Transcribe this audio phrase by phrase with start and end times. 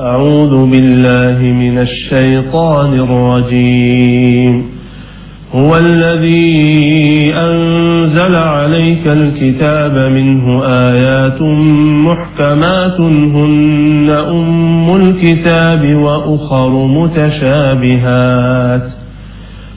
[0.00, 4.64] أعوذ بالله من الشيطان الرجيم.
[5.54, 11.42] هو الذي أنزل عليك الكتاب منه آيات
[12.06, 18.95] محكمات هن أم الكتاب وأخر متشابهات.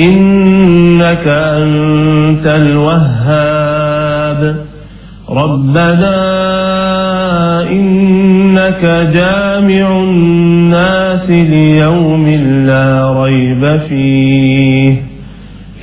[0.00, 4.56] إنك أنت الوهاب.
[5.30, 6.20] ربنا
[7.70, 12.28] إنك جامع الناس ليوم
[12.66, 15.02] لا ريب فيه.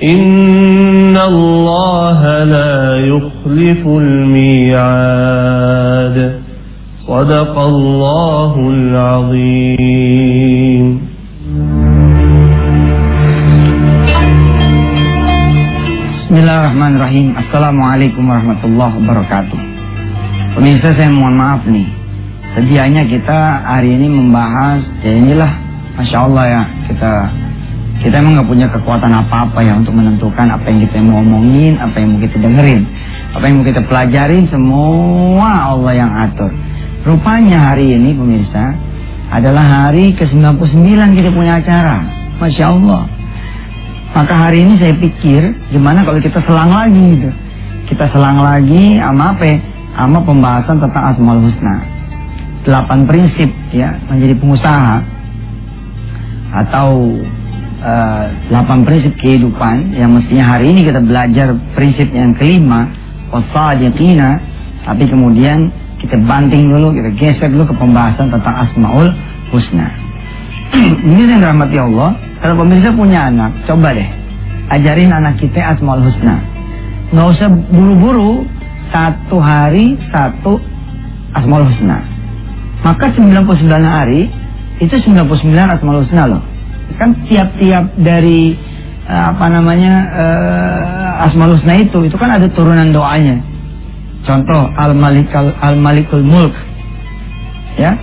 [0.04, 5.38] إن الله لا يخلف الميعاد.
[7.08, 9.78] صدق الله العظيم.
[16.48, 17.36] Bismillahirrahmanirrahim.
[17.36, 19.60] Assalamualaikum warahmatullahi wabarakatuh.
[20.56, 21.84] Pemirsa saya mohon maaf nih.
[22.56, 25.52] Sedianya kita hari ini membahas Ya inilah
[26.00, 27.12] Masya Allah ya Kita
[28.00, 32.00] kita emang nggak punya kekuatan apa-apa ya Untuk menentukan apa yang kita mau omongin Apa
[32.00, 32.82] yang mau kita dengerin.
[33.36, 36.52] Apa yang mau kita pelajarin Semua Allah yang atur.
[37.04, 38.72] Rupanya hari ini pemirsa
[39.36, 42.08] Adalah hari ke-99 kita punya acara.
[42.40, 43.17] Masya Allah
[44.18, 47.30] maka hari ini saya pikir gimana kalau kita selang lagi gitu.
[47.86, 49.62] Kita selang lagi sama apa?
[49.94, 51.86] Sama pembahasan tentang Asmaul Husna.
[52.66, 54.96] Delapan prinsip ya menjadi pengusaha
[56.66, 57.14] atau
[57.86, 62.90] uh, delapan prinsip kehidupan yang mestinya hari ini kita belajar prinsip yang kelima
[63.30, 64.42] wasadiqina
[64.82, 65.70] tapi kemudian
[66.02, 69.14] kita banting dulu kita geser dulu ke pembahasan tentang Asmaul
[69.54, 70.07] Husna.
[71.08, 74.28] ini yang dirahmati Allah kalau pemirsa punya anak, coba deh
[74.70, 76.44] ajarin anak kita Asmaul Husna.
[77.12, 78.44] Nggak usah buru-buru
[78.92, 80.60] satu hari satu
[81.36, 82.04] Asmaul Husna.
[82.84, 84.30] Maka 99 hari
[84.84, 86.42] itu 99 Asmaul Husna loh.
[87.00, 88.56] Kan tiap-tiap dari
[89.08, 93.40] uh, apa namanya uh, Asmaul Husna itu itu kan ada turunan doanya.
[94.28, 96.56] Contoh Al-Malikul Al-Malikul Mulk.
[97.78, 97.94] Ya,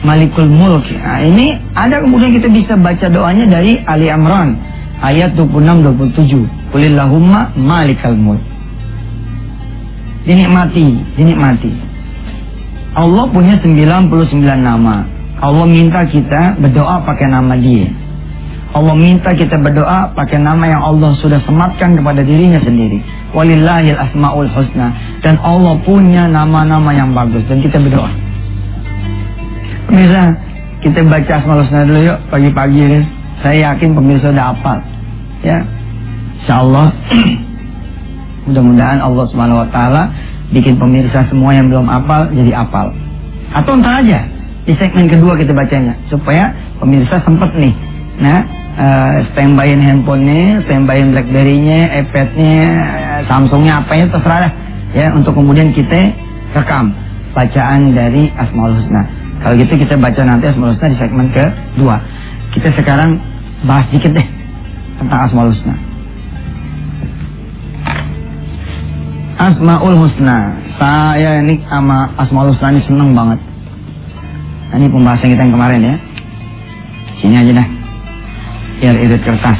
[0.00, 0.88] Malikul Mulk.
[0.96, 4.56] Nah, ini ada kemudian kita bisa baca doanya dari Ali Amran
[5.04, 5.84] ayat 26
[6.16, 6.72] 27.
[6.72, 8.40] Qulillahumma Malikal Mulk.
[10.24, 11.72] Dinikmati, dinikmati.
[12.96, 15.04] Allah punya 99 nama.
[15.40, 17.88] Allah minta kita berdoa pakai nama dia.
[18.70, 23.02] Allah minta kita berdoa pakai nama yang Allah sudah sematkan kepada dirinya sendiri.
[23.34, 24.94] Walillahil asmaul husna.
[25.24, 27.42] Dan Allah punya nama-nama yang bagus.
[27.50, 28.29] Dan kita berdoa.
[29.90, 30.38] Pemirsa,
[30.86, 33.00] kita baca Asmaul Husna dulu yuk pagi-pagi ini.
[33.42, 34.78] Saya yakin pemirsa udah hafal.
[35.42, 35.66] Ya.
[36.38, 36.94] Insyaallah
[38.46, 40.14] mudah-mudahan Allah Subhanahu wa taala
[40.54, 42.94] bikin pemirsa semua yang belum hafal jadi hafal.
[43.50, 44.30] Atau entar aja
[44.62, 47.74] di segmen kedua kita bacanya supaya pemirsa sempat nih.
[48.22, 48.46] Nah,
[48.78, 52.62] uh, standbyin handphonenya, standbyin BlackBerry-nya, iPad-nya,
[53.26, 54.52] Samsung-nya apa ya terserah lah.
[54.94, 56.14] Ya, untuk kemudian kita
[56.54, 56.94] rekam
[57.34, 59.19] bacaan dari Asmaul Husna.
[59.40, 61.96] Kalau gitu kita baca nanti Asmaul Husna di segmen kedua.
[62.52, 63.16] Kita sekarang
[63.64, 64.26] bahas dikit deh
[65.00, 65.74] tentang Asmaul Husna.
[69.40, 70.38] Asmaul Husna.
[70.76, 73.40] Saya ini sama Asmaul Husna ini seneng banget.
[74.70, 75.96] Nah, ini pembahasan kita yang kemarin ya.
[77.24, 77.68] Sini aja dah.
[78.80, 79.58] Biar irit kertas.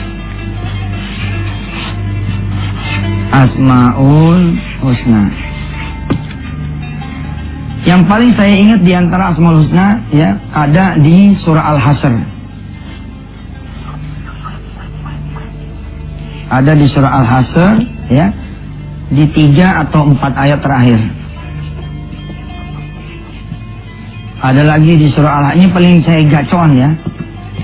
[3.32, 5.49] Asmaul Husna.
[7.80, 12.12] Yang paling saya ingat di antara Asmaul Husna ya ada di surah Al-Hasr.
[16.50, 17.72] Ada di surah Al-Hasr
[18.12, 18.26] ya
[19.10, 21.00] di tiga atau empat ayat terakhir.
[24.40, 26.88] Ada lagi di surah Al ini paling saya gacon ya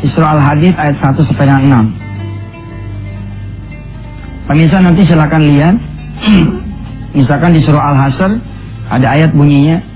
[0.05, 1.73] di surah Al Hadid ayat 1 sampai 6.
[4.45, 5.75] Pemirsa nanti silakan lihat.
[7.17, 8.37] Misalkan di surah Al-Hasr
[8.93, 9.96] ada ayat bunyinya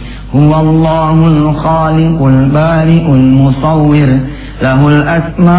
[0.34, 4.08] هو الله الخالق البارئ المصور
[4.62, 5.56] له الأسماء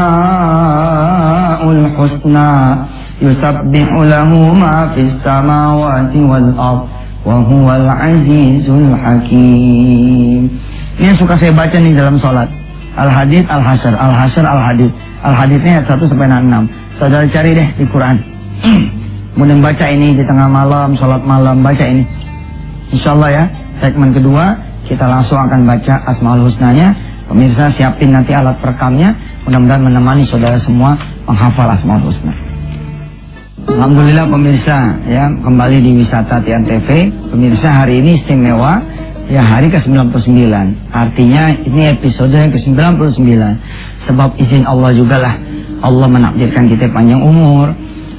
[1.71, 2.75] الحسنى
[3.21, 6.87] يسبح له ما في السماوات والأرض
[7.25, 10.49] وهو العزيز الحكيم
[10.97, 12.49] Ini yang suka saya baca nih dalam sholat.
[12.97, 14.89] Al-Hadid, Al-Hasr, Al-Hasr, Al-Hadid.
[15.21, 16.97] Al-Hadidnya ayat 1 sampai 6.
[16.97, 18.17] Saudara cari deh di Quran.
[19.37, 22.01] Kemudian baca ini di tengah malam, sholat malam, baca ini.
[22.89, 23.45] Insya Allah ya,
[23.82, 26.94] segmen kedua kita langsung akan baca Asmaul Husnanya.
[27.26, 29.14] Pemirsa siapin nanti alat perekamnya.
[29.48, 30.94] Mudah-mudahan menemani saudara semua
[31.26, 32.34] menghafal Asmaul Husna.
[33.62, 37.08] Alhamdulillah pemirsa ya kembali di wisata Tian TV.
[37.30, 38.82] Pemirsa hari ini istimewa
[39.30, 40.50] ya hari ke-99.
[40.90, 43.22] Artinya ini episode yang ke-99.
[44.10, 45.34] Sebab izin Allah juga lah
[45.82, 47.70] Allah menakdirkan kita panjang umur.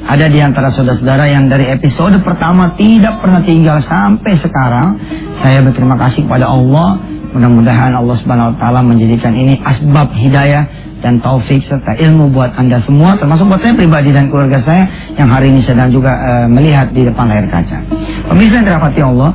[0.03, 4.99] Ada di antara saudara-saudara yang dari episode pertama tidak pernah tinggal sampai sekarang.
[5.39, 6.99] Saya berterima kasih kepada Allah.
[7.31, 10.67] Mudah-mudahan Allah Subhanahu wa taala menjadikan ini asbab hidayah
[10.99, 14.87] dan taufik serta ilmu buat Anda semua termasuk buat saya pribadi dan keluarga saya
[15.19, 17.79] yang hari ini sedang juga uh, melihat di depan layar kaca.
[18.27, 19.31] Pemirsa yang dirahmati Allah,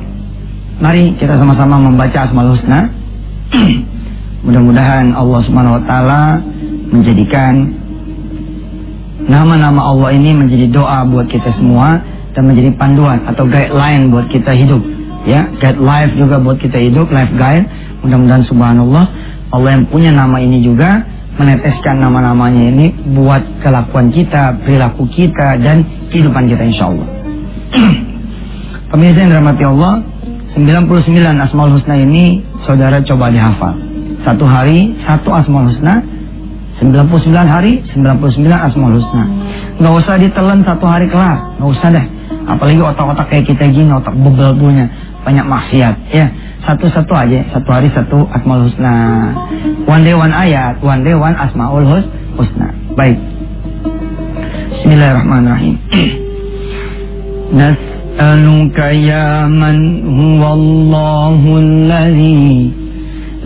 [0.81, 2.89] mari kita sama-sama membaca Asmaul Husna.
[4.45, 6.21] Mudah-mudahan Allah Subhanahu wa taala
[6.89, 7.78] menjadikan
[9.27, 11.99] nama-nama Allah ini menjadi doa buat kita semua
[12.31, 14.79] dan menjadi panduan atau guideline buat kita hidup
[15.27, 15.49] ya.
[15.59, 17.67] Guide life juga buat kita hidup life guide
[18.05, 19.05] mudah-mudahan subhanallah
[19.49, 21.03] Allah yang punya nama ini juga
[21.35, 22.85] meneteskan nama-namanya ini
[23.15, 27.07] buat kelakuan kita perilaku kita dan kehidupan kita insya Allah
[28.91, 29.93] pemirsa yang dirahmati Allah
[30.57, 33.77] 99 Asmaul Husna ini saudara coba dihafal.
[34.25, 36.01] Satu hari satu Asmaul Husna
[36.79, 39.23] 99 hari 99 Asmaul Husna.
[39.83, 42.05] Nggak usah ditelan satu hari kelar nggak usah deh.
[42.47, 44.87] Apalagi otak-otak kayak kita gini otak bebel punya
[45.27, 46.31] banyak maksiat ya.
[46.63, 48.95] Satu-satu aja satu hari satu asmaul husna.
[49.87, 51.83] One day one ayat one day one asmaul
[52.39, 52.71] husna.
[52.95, 53.19] Baik.
[54.79, 55.75] Bismillahirrahmanirrahim.
[57.59, 59.77] Nas'aluka ya man
[60.07, 62.78] huwallahu alladhi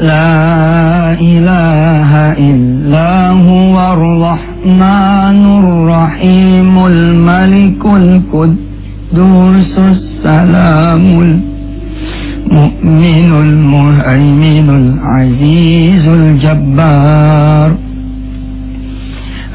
[0.04, 2.12] لا إله
[2.50, 3.12] إلا
[3.50, 11.04] هو الرحمن الرحيم الملك القدوس السلام
[12.52, 17.70] المؤمن المهيمن العزيز الجبار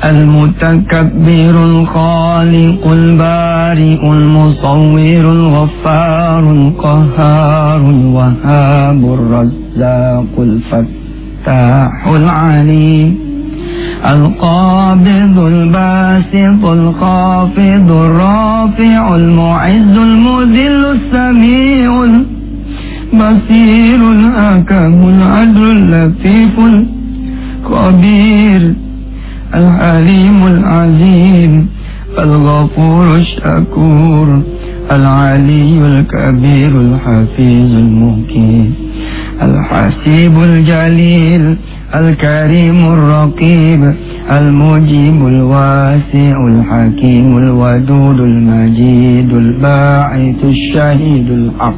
[0.04, 4.98] المتكبر الخالق البارئ المصور
[5.36, 13.18] الغفار القهار الوهاب الرزاق الفتاح العليم
[14.10, 22.06] القابض الباسط الخافض الرافع المعز المذل السميع
[23.14, 26.54] بصير الحكم العدل اللطيف
[27.64, 28.74] الخبير
[29.54, 31.66] الحليم العظيم
[32.18, 34.42] الغفور الشكور
[34.92, 38.74] العلي الكبير الحفيظ المقيم
[39.42, 41.56] الحسيب الجليل
[41.94, 43.94] الكريم الرقيب
[44.30, 51.74] المجيب الواسع الحكيم الودود المجيد الباعث الشهيد الحق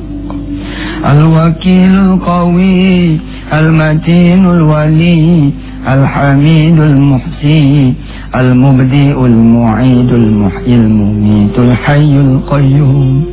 [1.13, 3.19] الوكيل القوي
[3.53, 5.51] المتين الولي
[5.89, 7.95] الحميد المحسي
[8.37, 13.25] المبدئ المعيد المحيي المميت الحي القيوم.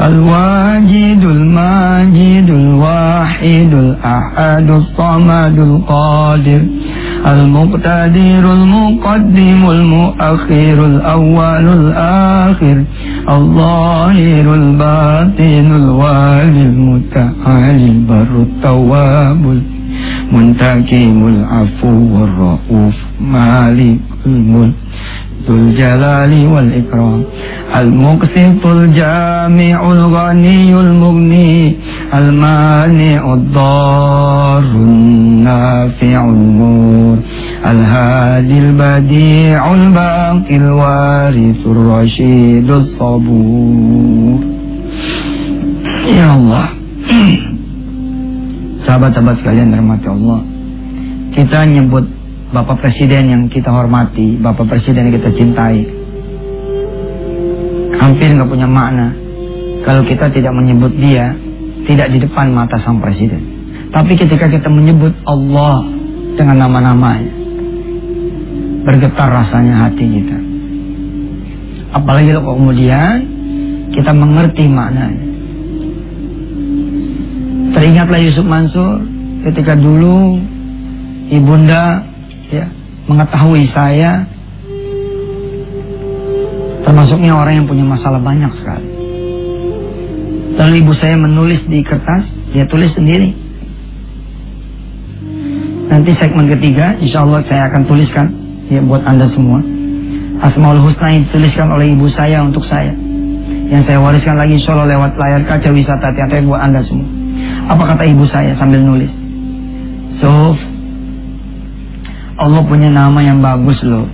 [0.00, 6.60] الواجد الماجد الواحد الأحد الصمد القادر.
[7.26, 12.84] المقتدر المقدم المؤخر الأول الآخر.
[13.28, 19.75] الظاهر الباطن الوالي المتعال المتعال البر التواب
[20.32, 24.72] المنتقم العفو الرؤوف مالك الملك
[25.48, 27.22] ذو الجلال والإكرام.
[27.76, 31.74] المقسط الجامع الغني المغني
[32.14, 37.18] المانع الضار النافع النور.
[37.66, 44.40] الهادي البديع الباقي الوارث الرشيد الصبور.
[46.16, 46.68] يا الله.
[48.86, 50.40] Sahabat-sahabat sekalian rahmati Allah
[51.34, 52.06] Kita nyebut
[52.54, 55.82] Bapak Presiden yang kita hormati, Bapak Presiden yang kita cintai.
[57.98, 59.26] Hampir nggak punya makna
[59.82, 61.34] kalau kita tidak menyebut dia
[61.86, 63.38] tidak di depan mata sang presiden.
[63.94, 65.86] Tapi ketika kita menyebut Allah
[66.34, 67.30] dengan nama-namanya,
[68.82, 70.38] bergetar rasanya hati kita.
[71.94, 73.14] Apalagi kalau kemudian
[73.94, 75.35] kita mengerti maknanya.
[77.76, 79.04] Teringatlah Yusuf Mansur
[79.44, 80.40] ketika dulu
[81.28, 82.08] ibunda
[82.48, 82.64] ya
[83.04, 84.24] mengetahui saya
[86.88, 88.88] termasuknya orang yang punya masalah banyak sekali.
[90.56, 92.24] Lalu ibu saya menulis di kertas,
[92.56, 93.36] dia tulis sendiri.
[95.92, 98.26] Nanti segmen ketiga, insya Allah saya akan tuliskan
[98.72, 99.60] ya buat anda semua.
[100.48, 102.96] Asmaul Husna yang dituliskan oleh ibu saya untuk saya.
[103.68, 107.25] Yang saya wariskan lagi insya Allah lewat layar kaca wisata teater buat anda semua.
[107.66, 109.10] Apa kata ibu saya sambil nulis?
[110.22, 110.54] So,
[112.38, 114.06] Allah punya nama yang bagus loh.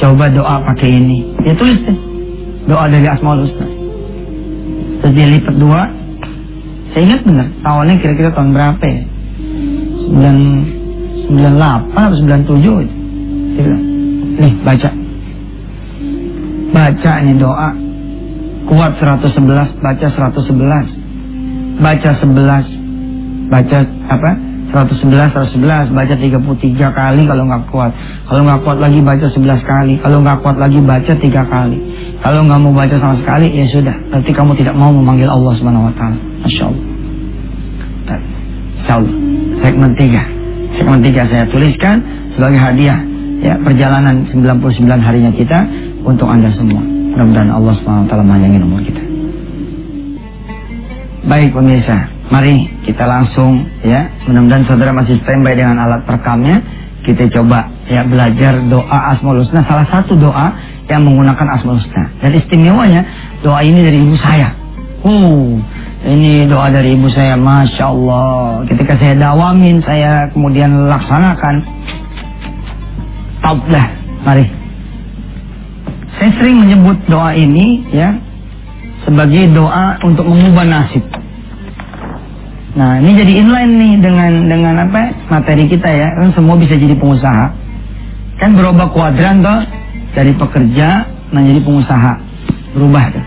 [0.00, 1.36] Coba doa pakai ini.
[1.44, 1.98] Ya tulis deh.
[2.64, 3.68] Doa dari Asmaul Husna.
[5.04, 5.84] Terus dia lipat dua.
[6.96, 7.46] Saya ingat benar.
[7.60, 9.02] Tahunnya kira-kira tahun berapa ya?
[10.08, 12.94] 9, 98 atau 97 itu.
[13.54, 13.84] Dia bilang,
[14.40, 14.90] nih baca.
[16.72, 17.70] Baca ini doa.
[18.64, 21.03] Kuat 111, baca 111.
[21.80, 23.50] Baca 11.
[23.50, 23.78] Baca
[24.10, 24.30] apa?
[24.74, 27.94] 111, 111, baca 33 kali kalau nggak kuat.
[28.26, 29.94] Kalau nggak kuat lagi baca 11 kali.
[30.02, 31.78] Kalau nggak kuat lagi baca 3 kali.
[32.18, 33.94] Kalau nggak mau baca sama sekali, ya sudah.
[34.10, 36.18] Berarti kamu tidak mau memanggil Allah Subhanahu Wa Taala.
[36.42, 36.84] Masya Allah.
[38.84, 38.96] Insya.
[39.62, 40.76] Segmen 3.
[40.76, 41.96] Segmen 3 saya tuliskan
[42.34, 42.98] sebagai hadiah.
[43.44, 45.68] Ya, perjalanan 99 harinya kita
[46.02, 46.80] untuk Anda semua.
[46.80, 49.03] Mudah-mudahan Allah Subhanahu Wa Taala memanjangin umur kita.
[51.24, 56.64] Baik pemirsa, Mari kita langsung ya, mudah-mudahan saudara masih standby dengan alat perekamnya.
[57.04, 60.56] Kita coba ya belajar doa Asmaul Husna, salah satu doa
[60.88, 62.08] yang menggunakan Asmaul Husna.
[62.24, 63.04] Dan istimewanya
[63.44, 64.56] doa ini dari ibu saya.
[65.04, 65.60] Uh,
[66.08, 68.64] ini doa dari ibu saya, masya Allah.
[68.72, 71.54] Ketika saya dawamin, saya kemudian laksanakan.
[73.44, 73.86] Top dah,
[74.24, 74.48] mari.
[76.16, 78.16] Saya sering menyebut doa ini ya
[79.04, 81.04] sebagai doa untuk mengubah nasib.
[82.74, 86.08] Nah, ini jadi inline nih dengan dengan apa materi kita ya.
[86.18, 87.46] Kan semua bisa jadi pengusaha.
[88.42, 89.62] Kan berubah kuadran toh
[90.16, 92.12] dari pekerja menjadi pengusaha.
[92.74, 93.24] Berubah tuh.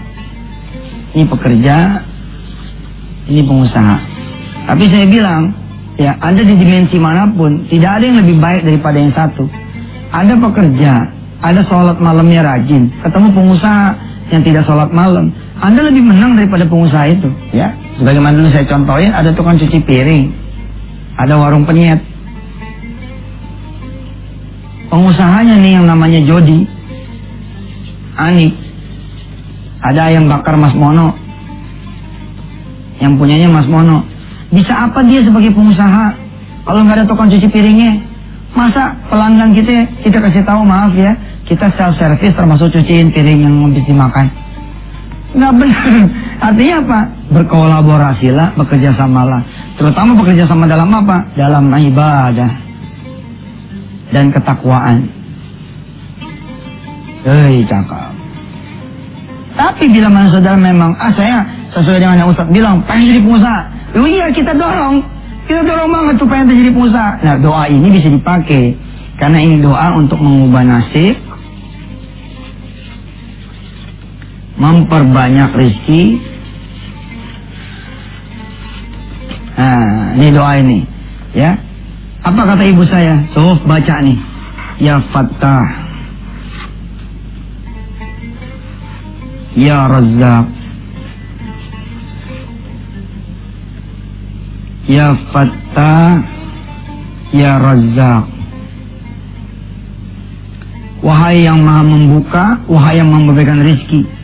[1.16, 1.76] Ini pekerja,
[3.32, 3.96] ini pengusaha.
[4.68, 5.56] Tapi saya bilang,
[5.96, 9.48] ya ada di dimensi mana pun, tidak ada yang lebih baik daripada yang satu.
[10.12, 10.92] Ada pekerja,
[11.40, 13.96] ada sholat malamnya rajin, ketemu pengusaha
[14.36, 17.74] yang tidak sholat malam, Anda lebih menang daripada pengusaha itu, ya.
[17.98, 20.30] Sebagaimana dulu saya contohin, ada tukang cuci piring,
[21.18, 21.98] ada warung penyet.
[24.88, 26.64] Pengusahanya nih yang namanya Jody,
[28.16, 28.54] Ani,
[29.82, 31.18] ada ayam bakar Mas Mono,
[33.02, 34.06] yang punyanya Mas Mono.
[34.54, 36.16] Bisa apa dia sebagai pengusaha
[36.64, 38.00] kalau nggak ada tukang cuci piringnya?
[38.56, 41.14] Masa pelanggan kita kita kasih tahu maaf ya,
[41.46, 44.47] kita self service termasuk cuciin piring yang habis dimakan.
[45.36, 45.88] Nggak benar.
[46.48, 47.00] Artinya apa?
[47.34, 49.42] Berkolaborasilah, bekerja samalah.
[49.76, 51.28] Terutama bekerja sama dalam apa?
[51.36, 52.52] Dalam ibadah
[54.16, 55.10] dan ketakwaan.
[57.28, 58.16] Hei, cakap.
[59.58, 61.42] Tapi bila mana saudara memang, ah saya
[61.74, 63.62] sesuai dengan yang Ustaz bilang, pengen jadi pengusaha.
[63.98, 65.02] Oh iya, kita dorong.
[65.50, 67.12] Kita dorong banget tuh pengen jadi pengusaha.
[67.26, 68.78] Nah, doa ini bisa dipakai.
[69.18, 71.18] Karena ini doa untuk mengubah nasib,
[74.58, 76.04] memperbanyak rezeki.
[79.58, 80.80] Nah, ini doa ini,
[81.34, 81.58] ya.
[82.22, 83.24] Apa kata ibu saya?
[83.34, 84.18] So, baca nih.
[84.78, 85.66] Ya Fattah.
[89.58, 90.46] Ya Razzaq.
[94.86, 96.22] Ya Fattah.
[97.34, 98.26] Ya Razzaq.
[101.02, 104.17] Wahai yang maha membuka, wahai yang memberikan rezeki.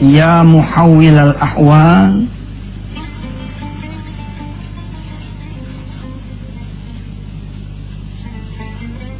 [0.00, 2.24] Ya Muhawwil al-Ahwal.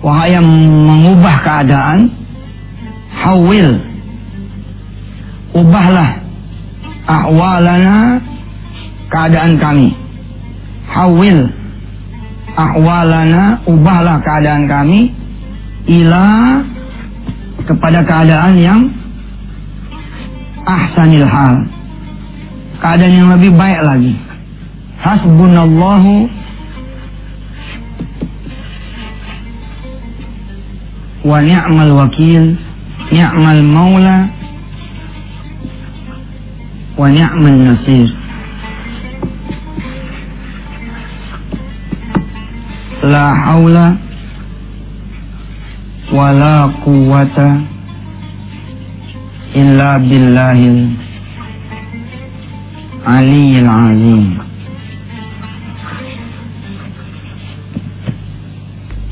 [0.01, 0.49] Wahai yang
[0.89, 2.09] mengubah keadaan
[3.13, 3.77] Hawil
[5.53, 6.25] Ubahlah
[7.05, 8.17] Ahwalana
[9.13, 9.93] Keadaan kami.
[10.89, 11.53] Hawil
[12.57, 15.13] Ahwalana Ubahlah keadaan kami
[15.85, 16.65] Ila
[17.69, 19.00] Kepada keadaan yang
[20.71, 21.57] ahsanil hal.
[22.81, 24.15] Keadaan yang lebih baik lagi.
[25.01, 26.15] Hasbunallahu
[31.25, 32.57] wa ni'mal wakil,
[33.13, 34.19] ni'mal maula
[36.97, 38.09] wa ni'mal nasir.
[43.01, 43.97] La haula
[46.13, 47.49] wa la quwwata
[49.55, 50.95] illa billahil
[53.03, 54.25] aliyyil azim.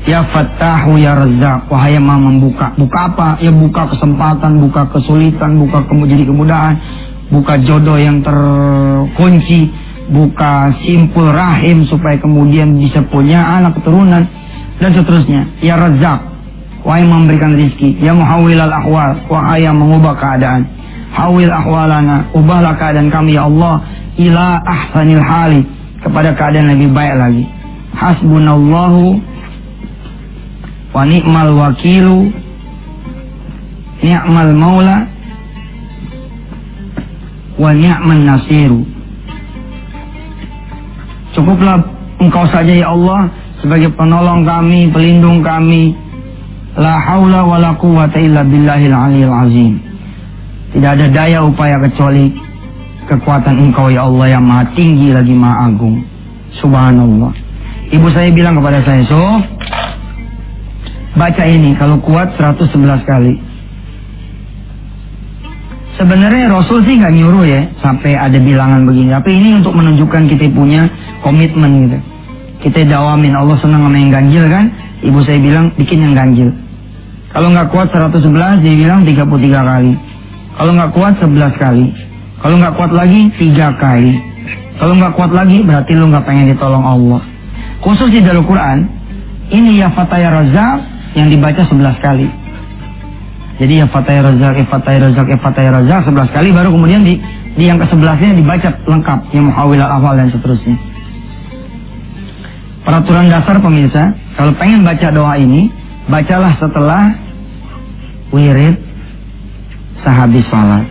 [0.07, 1.69] Ya Fattahu ya Razzaq.
[1.69, 2.73] Wahai yang maha membuka.
[2.73, 3.37] Buka apa?
[3.45, 6.75] Ya buka kesempatan Buka kesulitan Buka kemu jadi kemudahan.
[7.29, 9.69] Buka jodoh yang terkunci.
[10.09, 14.25] Buka simpul rahim Supaya kemudian bisa punya anak keturunan.
[14.81, 15.45] Dan seterusnya.
[15.61, 16.28] Ya Razzaq
[16.89, 20.65] Wahai memberikan rizki Ya muhawil al ahwal Wahai yang mengubah keadaan.
[21.13, 23.85] Hawil ahwalana Ubahlah keadaan kami ya Allah
[24.17, 25.61] Ila ahsanil hali
[26.01, 27.45] Kepada keadaan lebih baik lagi.
[27.93, 29.21] Hasbunallahu
[30.89, 32.33] wa ni'mal wakilu
[34.01, 35.05] ni'mal maula
[37.59, 38.87] wa ni'man nasiru.
[41.35, 41.83] Cukuplah
[42.17, 43.29] engkau saja ya Allah
[43.59, 45.93] sebagai penolong kami pelindung kami
[46.77, 49.73] la haula wa la quwata illa billahil aliyil azim
[50.75, 52.29] tidak ada daya upaya kecuali
[53.09, 56.05] kekuatan engkau ya Allah yang maha tinggi lagi maha agung
[56.61, 57.33] subhanallah
[57.89, 59.21] ibu saya bilang kepada saya so
[61.19, 63.33] baca ini kalau kuat 111 kali.
[65.99, 69.11] Sebenarnya Rasul sih nggak nyuruh ya sampai ada bilangan begini.
[69.11, 70.87] Tapi ini untuk menunjukkan kita punya
[71.19, 71.99] komitmen gitu.
[72.63, 74.71] Kita dawamin Allah senang sama yang ganjil kan.
[75.03, 76.55] Ibu saya bilang bikin yang ganjil.
[77.29, 79.93] Kalau nggak kuat 111 dia bilang 33 kali.
[80.57, 81.85] Kalau nggak kuat 11 kali.
[82.39, 84.13] Kalau nggak kuat lagi tiga kali.
[84.79, 87.21] Kalau nggak kuat lagi berarti lu nggak pengen ditolong Allah.
[87.85, 88.87] Khusus di dalam Quran
[89.53, 90.77] ini ya Fataya Razak
[91.17, 92.27] yang dibaca 11 kali.
[93.59, 97.19] Jadi ya Fataya Razak, ya Fataya Razak, ya Fataya Razak 11 kali baru kemudian di,
[97.59, 100.79] di yang ke-11-nya dibaca lengkap yang muhawil al-awal dan seterusnya.
[102.87, 105.67] Peraturan dasar pemirsa, kalau pengen baca doa ini,
[106.09, 107.13] bacalah setelah
[108.33, 108.75] wirid
[110.01, 110.85] sehabis salat.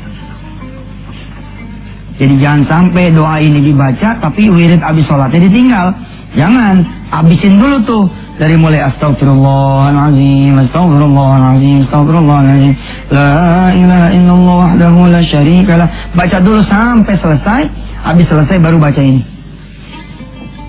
[2.19, 5.95] Jadi jangan sampai doa ini dibaca tapi wirid habis sholatnya ditinggal.
[6.35, 8.05] Jangan, habisin dulu tuh
[8.37, 12.75] dari mulai astagfirullahaladzim, astagfirullahaladzim, astagfirullahaladzim,
[13.15, 15.89] la ilaha illallah wahdahu la syarikalah.
[16.13, 17.63] Baca dulu sampai selesai,
[18.03, 19.23] habis selesai baru baca ini.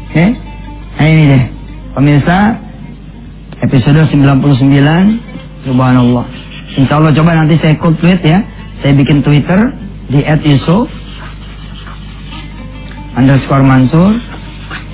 [0.09, 0.13] Oke?
[0.15, 0.29] Okay?
[0.95, 1.43] Nah ini deh,
[1.97, 2.37] pemirsa
[3.59, 6.25] episode 99, subhanallah.
[6.79, 8.39] Insya Allah coba nanti saya quote tweet ya,
[8.79, 9.59] saya bikin Twitter
[10.07, 10.87] di @yusuf.
[13.19, 14.15] Underscore Mansur.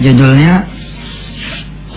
[0.01, 0.65] Judulnya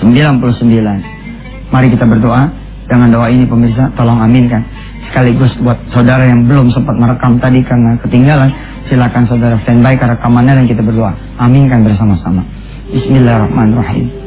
[0.02, 2.52] 99 mari kita berdoa.
[2.88, 4.64] Dengan doa ini pemirsa tolong aminkan.
[5.08, 8.48] Sekaligus buat saudara yang belum sempat merekam tadi karena ketinggalan
[8.88, 11.12] silakan saudara standby ke rekamannya dan kita berdoa.
[11.36, 12.40] Aminkan bersama-sama.
[12.88, 14.17] Bismillahirrahmanirrahim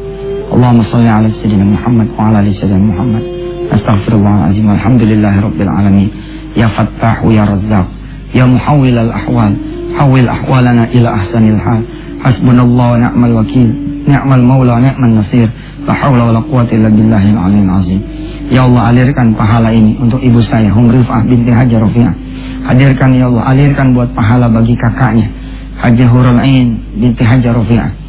[0.52, 3.24] Allahumma salli ala sayyidina Muhammad wa ala ali sayyidina Muhammad.
[3.72, 6.10] Astaghfirullahaladzim Alhamdulillahi Rabbil Alamin.
[6.60, 7.88] Ya Fattahu Ya Razzaq.
[8.36, 9.56] Ya Muhawwil al-Ahwal.
[9.92, 11.82] Hawil ahwalana ila ahsanil hal.
[12.24, 13.70] Hasbunallah wa ni'mal wakil.
[14.08, 15.48] Ni'mal maula wa ni'mal nasir.
[15.88, 18.02] La hawla wa la quwata illa billahil azim
[18.54, 22.14] Ya Allah alirkan pahala ini untuk ibu saya Hum Rifah binti Haji Rafi'ah
[22.70, 25.26] Hadirkan ya Allah alirkan buat pahala bagi kakaknya
[25.82, 28.01] Haji Hurul Ain binti Haji Rafi'ah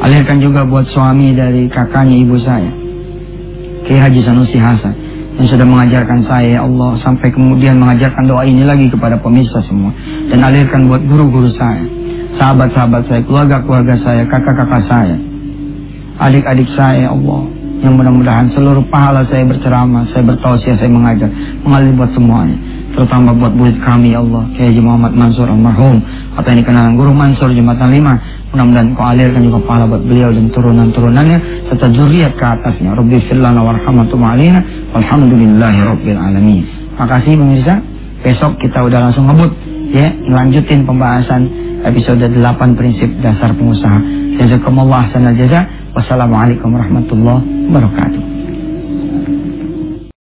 [0.00, 2.72] Alirkan juga buat suami dari kakaknya ibu saya.
[3.84, 4.94] Kiai Haji Sanusi Hasan
[5.36, 9.92] yang sudah mengajarkan saya ya Allah sampai kemudian mengajarkan doa ini lagi kepada pemirsa semua.
[10.32, 11.84] Dan alirkan buat guru-guru saya
[12.40, 15.16] sahabat-sahabat saya keluarga-keluarga saya kakak-kakak saya
[16.20, 17.42] adik-adik saya ya Allah.
[17.80, 21.32] Yang mudah-mudahan seluruh pahala saya berceramah saya bertausiah saya mengajar
[21.64, 22.56] mengalir buat semuanya.
[22.92, 26.04] Terutama buat murid kami ya Allah Kiai Haji Muhammad Mansur almarhum
[26.36, 30.50] atau ini kenalan guru Mansur Jumatan 5 Mudah-mudahan kau alirkan juga pahala buat beliau dan
[30.50, 31.38] turunan-turunannya
[31.70, 32.98] serta zuriat ke atasnya.
[32.98, 34.58] Rabbi firlana warhamatum alina
[34.90, 36.66] walhamdulillahi rabbil alamin.
[36.98, 37.78] Makasih pemirsa.
[38.20, 39.54] Besok kita udah langsung ngebut
[39.94, 41.48] ya, lanjutin pembahasan
[41.86, 44.02] episode 8 prinsip dasar pengusaha.
[44.36, 45.64] Jazakumullah sanal jaza.
[45.94, 48.39] Wassalamualaikum warahmatullahi wabarakatuh.